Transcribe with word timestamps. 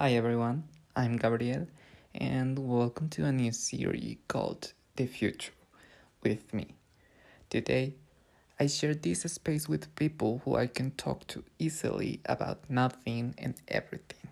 Hi 0.00 0.12
everyone, 0.12 0.62
I'm 0.94 1.16
Gabriel, 1.16 1.66
and 2.14 2.56
welcome 2.56 3.08
to 3.08 3.24
a 3.24 3.32
new 3.32 3.50
series 3.50 4.18
called 4.28 4.72
The 4.94 5.06
Future 5.06 5.50
with 6.22 6.54
me. 6.54 6.76
Today, 7.50 7.94
I 8.60 8.68
share 8.68 8.94
this 8.94 9.22
space 9.22 9.68
with 9.68 9.92
people 9.96 10.40
who 10.44 10.54
I 10.54 10.68
can 10.68 10.92
talk 10.92 11.26
to 11.34 11.42
easily 11.58 12.20
about 12.26 12.70
nothing 12.70 13.34
and 13.38 13.56
everything. 13.66 14.30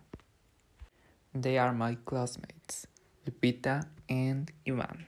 They 1.34 1.58
are 1.58 1.74
my 1.74 1.96
classmates, 2.04 2.86
Lupita 3.26 3.88
and 4.08 4.52
Ivan. 4.68 5.06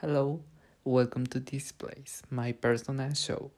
Hello, 0.00 0.40
welcome 0.82 1.26
to 1.28 1.38
this 1.38 1.70
place, 1.70 2.20
my 2.30 2.50
personal 2.50 3.14
show. 3.14 3.52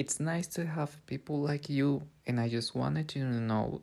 It's 0.00 0.18
nice 0.18 0.46
to 0.56 0.64
have 0.64 1.04
people 1.04 1.42
like 1.42 1.68
you, 1.68 2.04
and 2.26 2.40
I 2.40 2.48
just 2.48 2.74
wanted 2.74 3.14
you 3.14 3.22
to 3.22 3.38
know 3.38 3.82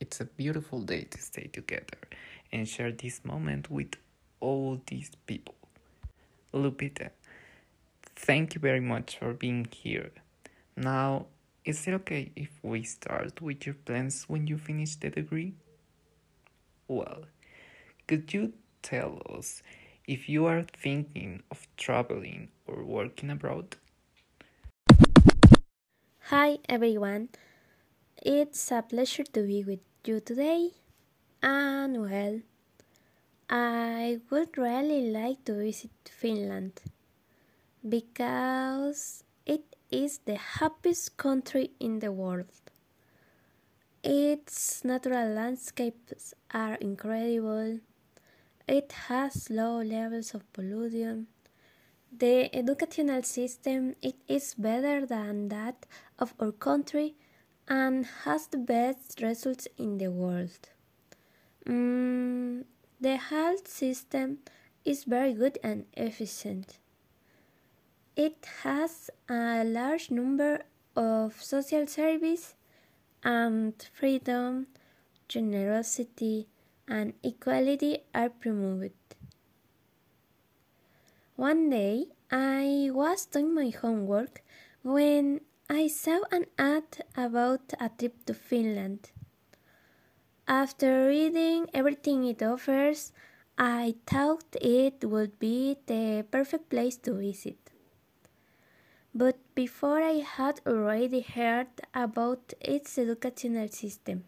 it's 0.00 0.18
a 0.18 0.24
beautiful 0.24 0.80
day 0.80 1.02
to 1.10 1.18
stay 1.20 1.48
together 1.52 1.98
and 2.50 2.66
share 2.66 2.90
this 2.90 3.22
moment 3.22 3.70
with 3.70 3.92
all 4.40 4.80
these 4.86 5.10
people. 5.26 5.56
Lupita, 6.54 7.10
thank 8.16 8.54
you 8.54 8.62
very 8.62 8.80
much 8.80 9.18
for 9.18 9.34
being 9.34 9.68
here. 9.70 10.10
Now, 10.74 11.26
is 11.66 11.86
it 11.86 11.92
okay 12.00 12.32
if 12.34 12.48
we 12.62 12.82
start 12.84 13.42
with 13.42 13.66
your 13.66 13.74
plans 13.74 14.24
when 14.26 14.46
you 14.46 14.56
finish 14.56 14.94
the 14.94 15.10
degree? 15.10 15.52
Well, 16.88 17.24
could 18.06 18.32
you 18.32 18.54
tell 18.80 19.20
us 19.28 19.62
if 20.06 20.30
you 20.30 20.46
are 20.46 20.62
thinking 20.62 21.42
of 21.50 21.68
traveling 21.76 22.48
or 22.66 22.84
working 22.84 23.28
abroad? 23.28 23.76
Hi 26.30 26.58
everyone, 26.68 27.30
it's 28.22 28.70
a 28.70 28.82
pleasure 28.82 29.24
to 29.24 29.46
be 29.46 29.64
with 29.64 29.80
you 30.04 30.20
today. 30.20 30.72
And 31.42 32.02
well, 32.02 32.40
I 33.48 34.20
would 34.28 34.58
really 34.58 35.10
like 35.10 35.46
to 35.46 35.54
visit 35.54 35.90
Finland 36.04 36.82
because 37.88 39.24
it 39.46 39.74
is 39.90 40.18
the 40.26 40.36
happiest 40.36 41.16
country 41.16 41.70
in 41.80 42.00
the 42.00 42.12
world. 42.12 42.52
Its 44.04 44.84
natural 44.84 45.30
landscapes 45.30 46.34
are 46.52 46.74
incredible. 46.74 47.80
It 48.68 48.92
has 49.08 49.48
low 49.48 49.80
levels 49.80 50.34
of 50.34 50.52
pollution 50.52 51.28
the 52.16 52.54
educational 52.54 53.22
system 53.22 53.94
it 54.02 54.16
is 54.26 54.54
better 54.54 55.06
than 55.06 55.48
that 55.48 55.86
of 56.18 56.34
our 56.40 56.52
country 56.52 57.14
and 57.68 58.06
has 58.24 58.46
the 58.46 58.58
best 58.58 59.20
results 59.20 59.68
in 59.76 59.98
the 59.98 60.08
world. 60.08 60.70
Mm, 61.66 62.64
the 63.00 63.16
health 63.16 63.68
system 63.68 64.38
is 64.84 65.04
very 65.04 65.34
good 65.34 65.58
and 65.62 65.84
efficient. 65.94 66.78
It 68.16 68.48
has 68.62 69.10
a 69.28 69.62
large 69.64 70.10
number 70.10 70.62
of 70.96 71.40
social 71.40 71.86
service 71.86 72.54
and 73.22 73.74
freedom, 73.92 74.66
generosity, 75.28 76.48
and 76.88 77.12
equality 77.22 77.98
are 78.14 78.30
promoted. 78.30 78.92
One 81.38 81.70
day 81.70 82.08
I 82.32 82.90
was 82.92 83.24
doing 83.26 83.54
my 83.54 83.68
homework 83.70 84.42
when 84.82 85.42
I 85.70 85.86
saw 85.86 86.22
an 86.32 86.46
ad 86.58 87.06
about 87.14 87.72
a 87.78 87.88
trip 87.96 88.24
to 88.26 88.34
Finland. 88.34 89.12
After 90.48 91.06
reading 91.06 91.70
everything 91.72 92.24
it 92.24 92.42
offers, 92.42 93.12
I 93.56 93.94
thought 94.04 94.56
it 94.60 95.04
would 95.04 95.38
be 95.38 95.76
the 95.86 96.26
perfect 96.28 96.70
place 96.70 96.96
to 97.06 97.14
visit. 97.14 97.70
But 99.14 99.38
before 99.54 100.02
I 100.02 100.26
had 100.26 100.60
already 100.66 101.20
heard 101.20 101.70
about 101.94 102.52
its 102.60 102.98
educational 102.98 103.68
system. 103.68 104.24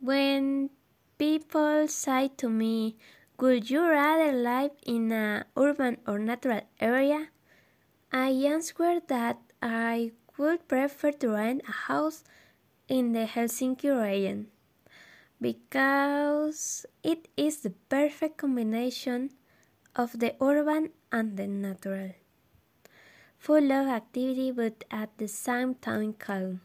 When 0.00 0.70
People 1.18 1.88
say 1.88 2.28
to 2.36 2.48
me, 2.48 2.96
Would 3.38 3.70
you 3.70 3.82
rather 3.86 4.32
live 4.32 4.72
in 4.84 5.12
a 5.12 5.46
urban 5.56 5.98
or 6.06 6.18
natural 6.18 6.62
area? 6.80 7.28
I 8.12 8.30
answer 8.30 9.00
that 9.08 9.38
I 9.60 10.12
would 10.36 10.68
prefer 10.68 11.12
to 11.12 11.30
rent 11.30 11.62
a 11.68 11.72
house 11.72 12.24
in 12.88 13.12
the 13.12 13.26
Helsinki 13.26 13.90
region 13.90 14.48
because 15.40 16.86
it 17.02 17.28
is 17.36 17.60
the 17.60 17.74
perfect 17.88 18.38
combination 18.38 19.30
of 19.96 20.18
the 20.18 20.34
urban 20.40 20.90
and 21.10 21.36
the 21.36 21.46
natural. 21.46 22.12
Full 23.38 23.72
of 23.72 23.88
activity 23.88 24.52
but 24.52 24.84
at 24.90 25.16
the 25.18 25.26
same 25.26 25.74
time 25.74 26.12
calm. 26.14 26.60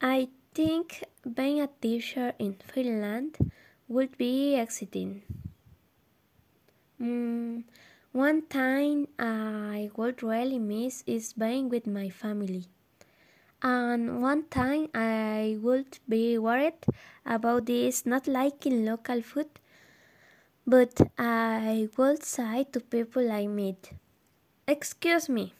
I 0.00 0.28
think 0.54 1.04
being 1.34 1.60
a 1.60 1.68
teacher 1.80 2.34
in 2.38 2.54
Finland 2.54 3.38
would 3.88 4.16
be 4.18 4.54
exciting. 4.56 5.22
Mm, 7.00 7.64
one 8.12 8.42
time 8.42 9.08
I 9.18 9.90
would 9.96 10.22
really 10.22 10.58
miss 10.58 11.02
is 11.06 11.32
being 11.32 11.68
with 11.68 11.86
my 11.86 12.10
family. 12.10 12.66
And 13.62 14.20
one 14.20 14.44
time 14.50 14.88
I 14.94 15.58
would 15.60 15.98
be 16.08 16.36
worried 16.38 16.84
about 17.24 17.66
this 17.66 18.04
not 18.04 18.26
liking 18.26 18.84
local 18.84 19.22
food, 19.22 19.48
but 20.66 21.00
I 21.18 21.88
would 21.96 22.24
say 22.24 22.64
to 22.72 22.80
people 22.80 23.32
I 23.32 23.46
meet, 23.46 23.92
Excuse 24.66 25.28
me, 25.28 25.54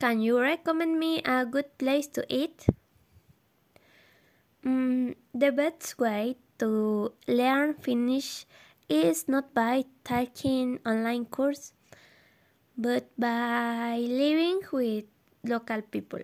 can 0.00 0.20
you 0.20 0.40
recommend 0.40 0.98
me 0.98 1.22
a 1.22 1.46
good 1.46 1.78
place 1.78 2.06
to 2.08 2.24
eat? 2.28 2.66
Mm, 4.64 5.14
the 5.34 5.52
best 5.52 5.98
way 5.98 6.36
to 6.58 7.12
learn 7.28 7.74
Finnish 7.74 8.46
is 8.88 9.28
not 9.28 9.52
by 9.52 9.84
taking 10.04 10.78
online 10.86 11.26
course, 11.26 11.74
but 12.76 13.10
by 13.18 13.98
living 13.98 14.60
with 14.72 15.04
local 15.44 15.82
people. 15.82 16.22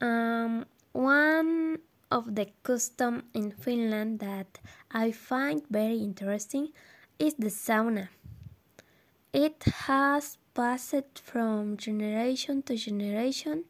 Um, 0.00 0.64
one 0.92 1.78
of 2.10 2.34
the 2.34 2.48
custom 2.62 3.24
in 3.34 3.52
Finland 3.52 4.20
that 4.20 4.58
I 4.90 5.12
find 5.12 5.62
very 5.68 5.98
interesting 5.98 6.72
is 7.18 7.34
the 7.34 7.52
sauna. 7.52 8.08
It 9.34 9.62
has 9.84 10.38
passed 10.54 11.20
from 11.22 11.76
generation 11.76 12.62
to 12.62 12.74
generation 12.74 13.64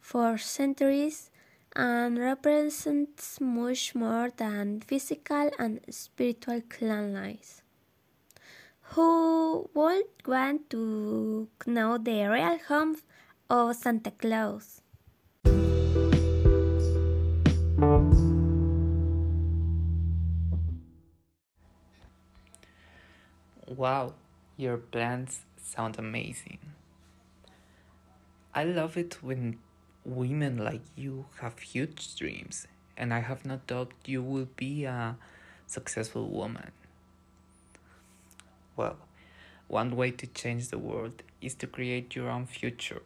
for 0.00 0.38
centuries 0.38 1.30
and 1.76 2.18
represents 2.18 3.40
much 3.40 3.94
more 3.94 4.30
than 4.36 4.80
physical 4.80 5.50
and 5.58 5.80
spiritual 5.90 6.62
cleanliness. 6.68 7.62
Who 8.92 9.68
would 9.74 10.04
want 10.26 10.70
to 10.70 11.48
know 11.66 11.98
the 11.98 12.26
real 12.28 12.58
home 12.68 12.96
of 13.50 13.74
Santa 13.76 14.12
Claus? 14.12 14.82
Wow, 23.66 24.14
your 24.56 24.76
plans 24.76 25.40
sound 25.60 25.98
amazing. 25.98 26.58
I 28.54 28.62
love 28.62 28.96
it 28.96 29.20
when 29.20 29.58
women 30.04 30.58
like 30.58 30.82
you 30.96 31.26
have 31.40 31.58
huge 31.58 32.16
dreams, 32.16 32.66
and 32.96 33.12
I 33.12 33.20
have 33.20 33.44
no 33.44 33.60
doubt 33.66 33.92
you 34.04 34.22
will 34.22 34.48
be 34.56 34.84
a 34.84 35.16
successful 35.66 36.28
woman. 36.28 36.70
Well, 38.76 38.96
one 39.68 39.96
way 39.96 40.10
to 40.12 40.26
change 40.26 40.68
the 40.68 40.78
world 40.78 41.22
is 41.40 41.54
to 41.56 41.66
create 41.66 42.14
your 42.14 42.28
own 42.28 42.46
future. 42.46 43.02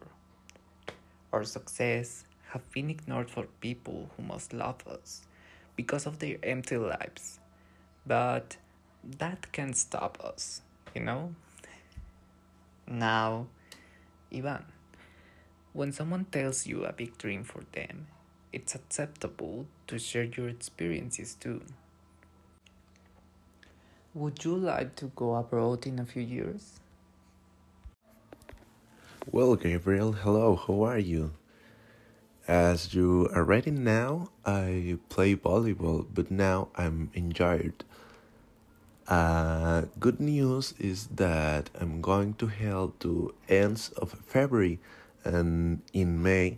Our 1.31 1.43
success 1.43 2.25
have 2.49 2.69
been 2.71 2.89
ignored 2.89 3.29
for 3.29 3.45
people 3.61 4.09
who 4.17 4.23
must 4.23 4.53
love 4.53 4.85
us 4.87 5.21
because 5.75 6.05
of 6.05 6.19
their 6.19 6.37
empty 6.43 6.77
lives. 6.77 7.39
But 8.05 8.57
that 9.19 9.51
can't 9.51 9.77
stop 9.77 10.19
us, 10.23 10.61
you 10.95 11.01
know? 11.01 11.35
Now, 12.87 13.47
Ivan. 14.33 14.65
When 15.71 15.91
someone 15.91 16.25
tells 16.25 16.65
you 16.65 16.83
a 16.83 16.93
big 16.93 17.17
dream 17.17 17.43
for 17.43 17.63
them, 17.73 18.07
it's 18.51 18.73
acceptable 18.73 19.67
to 19.87 19.99
share 19.99 20.23
your 20.23 20.49
experiences 20.49 21.35
too. 21.35 21.61
Would 24.15 24.43
you 24.43 24.55
like 24.55 24.95
to 24.95 25.11
go 25.15 25.35
abroad 25.35 25.85
in 25.85 25.99
a 25.99 26.05
few 26.05 26.23
years? 26.23 26.79
Well, 29.31 29.55
Gabriel, 29.55 30.13
hello, 30.13 30.55
how 30.55 30.81
are 30.85 30.97
you? 30.97 31.33
As 32.47 32.95
you 32.95 33.29
already 33.35 33.69
know, 33.69 34.31
I 34.43 34.97
play 35.09 35.35
volleyball, 35.35 36.07
but 36.11 36.31
now 36.31 36.69
I'm 36.75 37.11
injured. 37.13 37.83
Uh, 39.07 39.83
good 39.99 40.19
news 40.19 40.73
is 40.79 41.07
that 41.07 41.69
I'm 41.79 42.01
going 42.01 42.33
to 42.35 42.47
help 42.47 42.97
to 42.99 43.35
ends 43.47 43.89
of 43.89 44.13
February, 44.25 44.79
and 45.23 45.81
in 45.93 46.21
May 46.21 46.57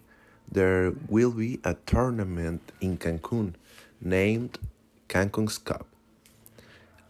there 0.51 0.93
will 1.07 1.31
be 1.31 1.59
a 1.63 1.75
tournament 1.85 2.71
in 2.81 2.97
Cancun 2.97 3.53
named 4.01 4.59
Cancun's 5.07 5.57
Cup. 5.57 5.87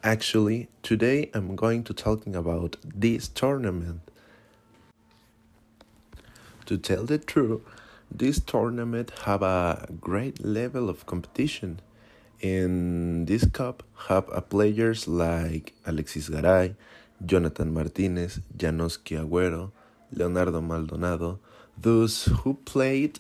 Actually, 0.03 0.68
today 0.83 1.30
I'm 1.33 1.56
going 1.56 1.83
to 1.86 1.94
talking 1.94 2.36
about 2.36 2.75
this 2.83 3.27
tournament. 3.27 4.01
To 6.65 6.77
tell 6.77 7.03
the 7.03 7.18
truth, 7.18 7.62
this 8.09 8.39
tournament 8.39 9.12
have 9.25 9.42
a 9.42 9.88
great 10.00 10.44
level 10.44 10.89
of 10.89 11.06
competition. 11.06 11.80
In 12.39 13.25
this 13.25 13.45
cup 13.45 13.83
have 14.07 14.27
a 14.31 14.42
players 14.42 15.07
like 15.07 15.74
Alexis 15.86 16.30
Garay, 16.30 16.75
Jonathan 17.25 17.74
Martinez, 17.74 18.39
Janoski 18.57 19.18
Agüero, 19.24 19.71
Leonardo 20.11 20.61
Maldonado, 20.61 21.39
those 21.77 22.25
who 22.25 22.55
played 22.65 23.19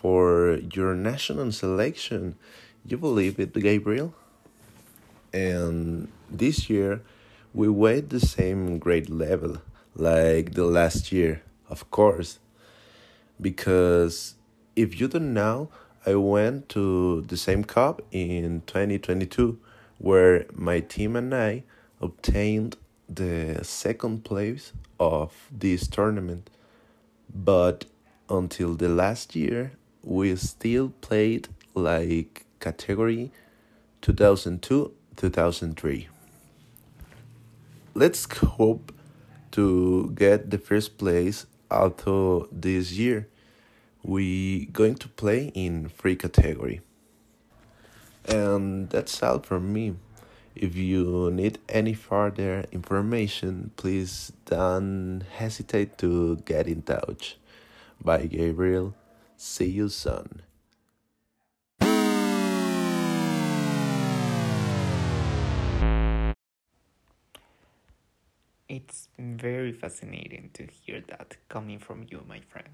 for 0.00 0.58
your 0.72 0.94
national 0.94 1.52
selection. 1.52 2.36
You 2.86 2.96
believe 2.96 3.38
it, 3.38 3.52
Gabriel? 3.52 4.14
And 5.32 6.08
this 6.30 6.70
year 6.70 7.02
we 7.52 7.68
wait 7.68 8.10
the 8.10 8.20
same 8.20 8.78
grade 8.78 9.10
level 9.10 9.58
like 9.94 10.54
the 10.54 10.64
last 10.64 11.12
year, 11.12 11.42
of 11.68 11.90
course 11.90 12.38
because 13.40 14.34
if 14.76 15.00
you 15.00 15.08
don't 15.08 15.32
know, 15.32 15.70
I 16.06 16.14
went 16.14 16.68
to 16.70 17.22
the 17.22 17.36
same 17.36 17.64
cup 17.64 18.02
in 18.10 18.62
2022 18.66 19.58
where 19.98 20.46
my 20.52 20.80
team 20.80 21.16
and 21.16 21.34
I 21.34 21.64
obtained 22.00 22.76
the 23.12 23.60
second 23.62 24.24
place 24.24 24.72
of 24.98 25.34
this 25.50 25.88
tournament. 25.88 26.48
But 27.34 27.84
until 28.28 28.74
the 28.74 28.88
last 28.88 29.34
year, 29.34 29.72
we 30.02 30.34
still 30.36 30.92
played 31.00 31.48
like 31.74 32.44
category 32.60 33.32
2002 34.02 34.92
2003. 35.16 36.08
Let's 37.94 38.26
hope 38.36 38.92
to 39.52 40.12
get 40.14 40.50
the 40.50 40.58
first 40.58 40.96
place 40.96 41.46
although 41.70 42.48
this 42.50 42.92
year 42.92 43.28
we 44.02 44.66
going 44.66 44.94
to 44.94 45.08
play 45.08 45.50
in 45.54 45.88
free 45.88 46.16
category 46.16 46.80
and 48.26 48.90
that's 48.90 49.22
all 49.22 49.38
from 49.40 49.72
me 49.72 49.94
if 50.60 50.76
you 50.76 51.30
need 51.32 51.58
any 51.70 51.94
further 51.94 52.66
information 52.70 53.70
please 53.76 54.30
don't 54.44 55.22
hesitate 55.36 55.96
to 55.96 56.36
get 56.44 56.68
in 56.68 56.82
touch 56.82 57.38
bye 58.04 58.26
gabriel 58.26 58.94
see 59.36 59.70
you 59.70 59.88
soon 59.88 60.42
It's 68.68 69.08
very 69.18 69.72
fascinating 69.72 70.50
to 70.52 70.64
hear 70.64 71.02
that 71.08 71.36
coming 71.48 71.80
from 71.80 72.06
you, 72.08 72.22
my 72.28 72.38
friend. 72.38 72.68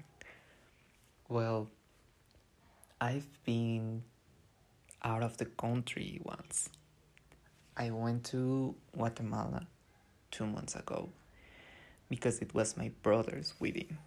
Well, 1.27 1.69
I've 3.01 3.27
been 3.45 4.03
out 5.03 5.23
of 5.23 5.37
the 5.37 5.45
country 5.45 6.21
once. 6.23 6.69
I 7.79 7.91
went 7.91 8.23
to 8.31 8.73
Guatemala 8.91 9.67
two 10.31 10.47
months 10.47 10.75
ago 10.75 11.09
because 12.09 12.39
it 12.39 12.55
was 12.55 12.75
my 12.75 12.89
brother's 13.03 13.53
wedding. 13.59 13.99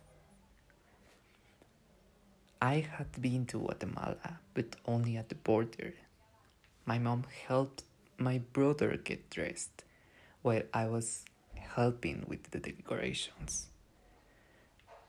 I 2.60 2.80
had 2.80 3.22
been 3.22 3.46
to 3.46 3.60
Guatemala, 3.60 4.40
but 4.54 4.74
only 4.86 5.16
at 5.16 5.28
the 5.28 5.36
border. 5.36 5.94
My 6.84 6.98
mom 6.98 7.24
helped 7.46 7.84
my 8.18 8.38
brother 8.38 8.96
get 8.96 9.30
dressed 9.30 9.84
while 10.42 10.62
I 10.74 10.86
was 10.86 11.24
helping 11.54 12.24
with 12.26 12.50
the 12.50 12.58
decorations. 12.58 13.68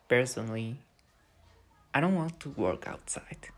Personally, 0.07 0.77
I 1.95 1.99
don't 1.99 2.15
want 2.15 2.39
to 2.41 2.49
work 2.49 2.87
outside. 2.87 3.49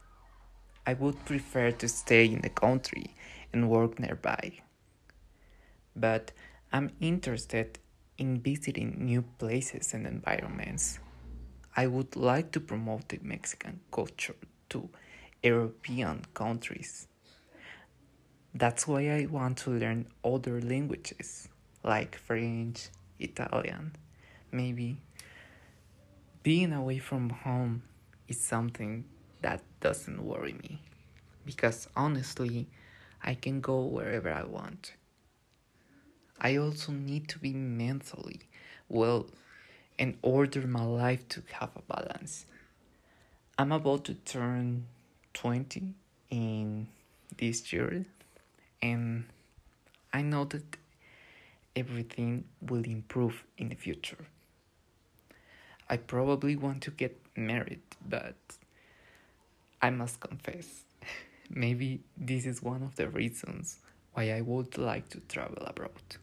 I 0.88 0.94
would 0.94 1.26
prefer 1.26 1.72
to 1.72 1.88
stay 1.90 2.26
in 2.26 2.40
the 2.40 2.50
country 2.50 3.14
and 3.52 3.70
work 3.70 4.00
nearby. 4.00 4.64
But 5.96 6.32
I'm 6.72 6.92
interested 7.00 7.80
in 8.18 8.42
visiting 8.42 9.06
new 9.06 9.24
places 9.38 9.94
and 9.94 10.08
environments. 10.08 11.00
I 11.76 11.88
would 11.88 12.16
like 12.16 12.52
to 12.52 12.60
promote 12.60 13.10
the 13.10 13.20
Mexican 13.22 13.80
culture 13.92 14.36
to 14.70 14.90
European 15.42 16.24
countries. 16.34 17.08
That's 18.54 18.88
why 18.88 19.10
I 19.10 19.26
want 19.26 19.58
to 19.60 19.72
learn 19.72 20.08
other 20.24 20.62
languages 20.62 21.50
like 21.84 22.16
French, 22.16 22.90
Italian, 23.20 23.96
maybe. 24.52 24.98
Being 26.44 26.74
away 26.74 27.00
from 27.00 27.30
home 27.30 27.84
is 28.28 28.40
something 28.40 29.06
that 29.42 29.62
doesn't 29.80 30.24
worry 30.24 30.54
me 30.54 30.82
because 31.46 31.88
honestly, 31.96 32.68
I 33.22 33.34
can 33.36 33.62
go 33.62 33.82
wherever 33.84 34.32
I 34.32 34.44
want. 34.44 34.94
I 36.40 36.58
also 36.58 36.92
need 36.92 37.28
to 37.30 37.40
be 37.40 37.54
mentally 37.54 38.42
well 38.90 39.28
and 39.98 40.18
order 40.22 40.68
my 40.68 40.84
life 40.84 41.28
to 41.30 41.44
have 41.54 41.70
a 41.76 41.82
balance. 41.82 42.46
I'm 43.58 43.72
about 43.72 44.06
to 44.06 44.16
turn 44.16 44.88
20 45.34 45.94
in 46.32 46.88
this 47.38 47.72
year, 47.72 48.06
and 48.82 49.26
I 50.12 50.22
know 50.22 50.46
that 50.46 50.78
everything 51.76 52.46
will 52.62 52.84
improve 52.84 53.44
in 53.58 53.70
the 53.70 53.76
future. 53.76 54.26
I 55.90 55.98
probably 55.98 56.56
want 56.56 56.82
to 56.84 56.92
get 56.92 57.20
married, 57.36 57.82
but 58.08 58.36
I 59.82 59.90
must 59.90 60.20
confess, 60.20 60.84
maybe 61.50 62.02
this 62.18 62.46
is 62.46 62.64
one 62.64 62.84
of 62.84 62.96
the 62.96 63.10
reasons 63.10 63.80
why 64.14 64.32
I 64.32 64.42
would 64.42 64.78
like 64.78 65.10
to 65.10 65.20
travel 65.20 65.64
abroad. 65.66 66.18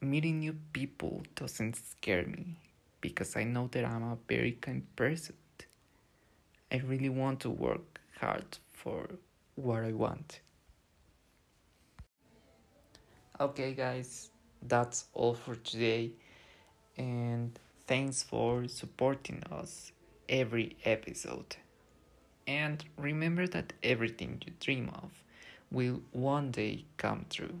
Meeting 0.00 0.40
new 0.40 0.56
people 0.72 1.22
doesn't 1.34 1.76
scare 1.76 2.26
me 2.26 2.56
because 3.00 3.36
I 3.36 3.44
know 3.44 3.68
that 3.72 3.84
I'm 3.84 4.02
a 4.02 4.18
very 4.28 4.52
kind 4.52 4.84
person. 4.96 5.34
I 6.70 6.78
really 6.78 7.08
want 7.08 7.40
to 7.40 7.50
work 7.50 8.00
hard 8.20 8.58
for 8.72 9.08
what 9.54 9.82
I 9.84 9.92
want. 9.92 10.40
Okay, 13.40 13.72
guys, 13.74 14.30
that's 14.62 15.06
all 15.14 15.34
for 15.34 15.54
today, 15.56 16.12
and 16.96 17.58
thanks 17.86 18.22
for 18.22 18.66
supporting 18.68 19.42
us 19.50 19.92
every 20.28 20.76
episode. 20.84 21.56
And 22.46 22.84
remember 22.96 23.46
that 23.48 23.72
everything 23.82 24.42
you 24.46 24.52
dream 24.60 24.90
of 24.94 25.10
will 25.70 26.02
one 26.12 26.50
day 26.50 26.84
come 26.96 27.26
true. 27.30 27.60